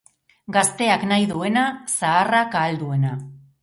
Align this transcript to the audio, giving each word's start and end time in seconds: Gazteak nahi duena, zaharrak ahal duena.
Gazteak 0.55 1.05
nahi 1.13 1.29
duena, 1.33 1.69
zaharrak 1.99 2.61
ahal 2.65 2.85
duena. 2.85 3.19